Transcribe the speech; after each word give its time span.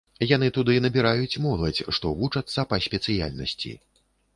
Яны 0.29 0.47
туды 0.55 0.77
набіраюць 0.85 1.41
моладзь, 1.45 1.85
што 2.01 2.15
вучацца 2.25 2.69
па 2.73 2.85
спецыяльнасці. 2.91 3.81